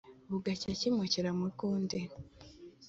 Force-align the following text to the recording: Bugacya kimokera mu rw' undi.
Bugacya 0.29 0.71
kimokera 0.79 1.29
mu 1.37 1.45
rw' 1.51 1.65
undi. 1.71 1.99